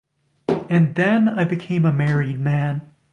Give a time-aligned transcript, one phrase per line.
[0.67, 2.81] And then I became a married man.